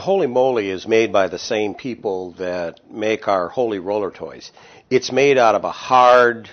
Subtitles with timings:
[0.00, 4.52] Hol-ee Mol-ee is made by the same people that make our Hol-ee Roller toys.
[4.90, 6.48] It's made out of a hard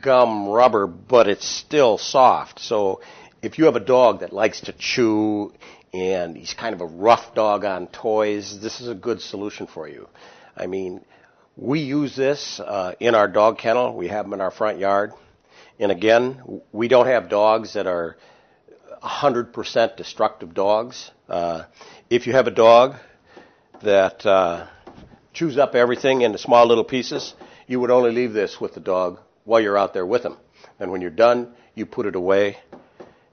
[0.00, 2.60] gum rubber, but it's still soft.
[2.60, 3.00] So
[3.42, 5.52] if you have a dog that likes to chew
[5.92, 9.88] and he's kind of a rough dog on toys, this is a good solution for
[9.88, 10.08] you.
[10.56, 11.04] I mean,
[11.56, 13.96] we use this uh, in our dog kennel.
[13.96, 15.12] We have them in our front yard.
[15.78, 18.16] And again, we don't have dogs that are
[19.02, 21.10] 100% destructive dogs.
[21.28, 21.64] Uh,
[22.10, 22.96] if you have a dog
[23.82, 24.66] that uh,
[25.32, 27.34] chews up everything into small little pieces,
[27.66, 30.36] you would only leave this with the dog while you're out there with him.
[30.80, 32.58] And when you're done, you put it away.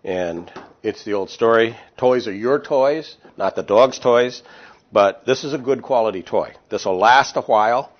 [0.03, 0.51] And
[0.83, 1.75] it's the old story.
[1.97, 4.43] Toys are your toys, not the dog's toys.
[4.91, 6.53] But this is a good quality toy.
[6.69, 7.91] This will last a while,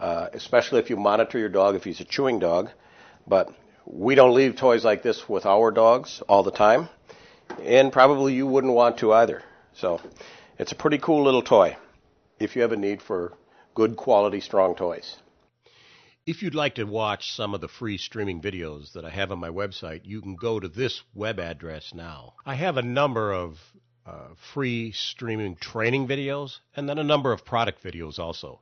[0.00, 2.70] uh, especially if you monitor your dog if he's a chewing dog.
[3.26, 3.48] But
[3.86, 6.88] we don't leave toys like this with our dogs all the time,
[7.60, 9.42] and probably you wouldn't want to either.
[9.74, 10.00] So
[10.58, 11.76] it's a pretty cool little toy
[12.38, 13.32] if you have a need for
[13.74, 15.16] good quality, strong toys.
[16.24, 19.40] If you'd like to watch some of the free streaming videos that I have on
[19.40, 22.34] my website, you can go to this web address now.
[22.46, 23.58] I have a number of
[24.06, 28.60] uh, free streaming training videos and then a number of product videos also.